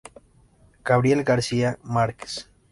[0.83, 2.49] Gabriel García Márquez.